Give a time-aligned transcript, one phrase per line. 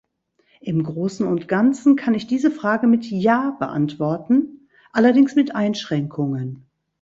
[0.61, 6.65] Im Großen und Ganzen kann ich diese Frage mit "Ja" beantworten, allerdings mit Einschränkungen.